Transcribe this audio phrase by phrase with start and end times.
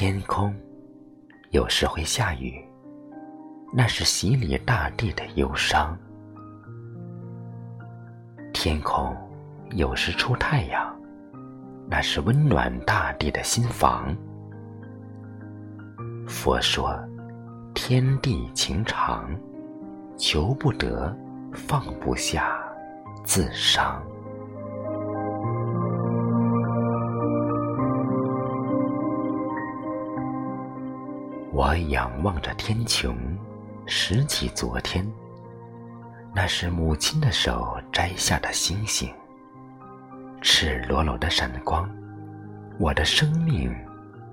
[0.00, 0.50] 天空
[1.50, 2.58] 有时会下雨，
[3.70, 5.94] 那是洗礼大地的忧伤；
[8.50, 9.14] 天空
[9.72, 10.98] 有时出太阳，
[11.86, 14.16] 那是温暖大地的心房。
[16.26, 16.98] 佛说：
[17.74, 19.28] 天地情长，
[20.16, 21.14] 求不得，
[21.52, 22.58] 放不下，
[23.22, 24.02] 自伤。
[31.60, 33.14] 我仰望着天穹，
[33.84, 35.06] 拾起昨天，
[36.34, 39.12] 那是母亲的手摘下的星星，
[40.40, 41.86] 赤裸裸的闪光，
[42.78, 43.76] 我的生命，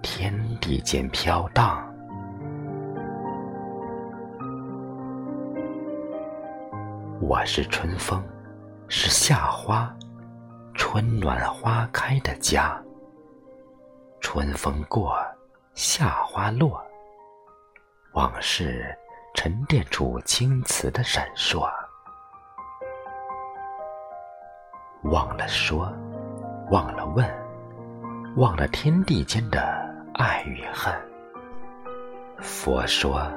[0.00, 1.86] 天地间飘荡。
[7.20, 8.24] 我是春风，
[8.88, 9.94] 是夏花，
[10.72, 12.82] 春暖花开的家。
[14.22, 15.14] 春风过，
[15.74, 16.82] 夏花落。
[18.12, 18.92] 往事
[19.34, 21.70] 沉淀出青瓷的闪烁，
[25.04, 25.92] 忘了说，
[26.72, 27.24] 忘了问，
[28.36, 30.92] 忘了天地间的爱与恨。
[32.40, 33.30] 佛说：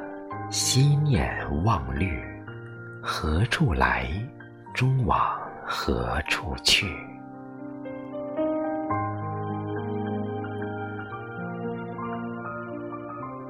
[0.50, 1.32] 心念
[1.64, 2.20] 忘虑，
[3.00, 4.08] 何处来，
[4.74, 6.88] 终往何处去？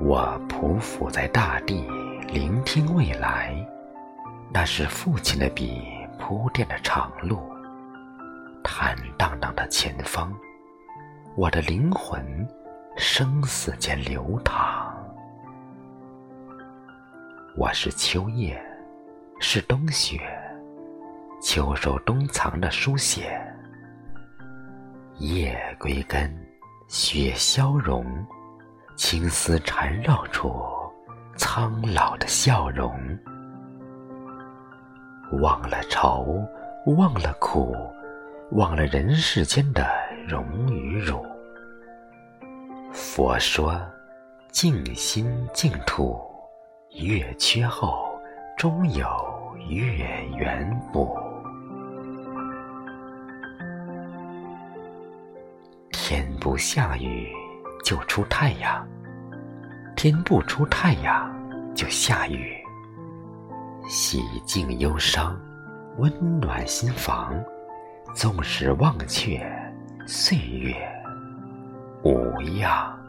[0.05, 1.87] 我匍匐在大地，
[2.27, 3.55] 聆听未来。
[4.51, 5.81] 那是父亲的笔
[6.19, 7.39] 铺垫的长路，
[8.61, 10.29] 坦荡荡的前方，
[11.37, 12.21] 我的灵魂
[12.97, 14.93] 生死间流淌。
[17.55, 18.61] 我是秋叶，
[19.39, 20.19] 是冬雪，
[21.41, 23.41] 秋收冬藏的书写。
[25.19, 26.29] 叶归根，
[26.89, 28.05] 雪消融。
[28.95, 30.53] 青丝缠绕出
[31.35, 32.93] 苍老的笑容，
[35.41, 36.47] 忘了愁，
[36.97, 37.75] 忘了苦，
[38.51, 39.87] 忘了人世间的
[40.27, 41.25] 荣与辱。
[42.91, 43.75] 佛说：
[44.51, 46.21] 静心净土，
[46.91, 48.17] 月缺后
[48.55, 49.07] 终有
[49.69, 51.17] 月圆补。
[55.91, 57.42] 天不下雨。
[57.93, 58.83] 就出太阳，
[59.95, 61.31] 天不出太阳
[61.75, 62.57] 就下雨。
[63.87, 65.39] 洗净忧伤，
[65.99, 67.35] 温暖心房。
[68.15, 69.39] 纵使忘却
[70.07, 70.75] 岁月
[72.03, 72.99] 无恙。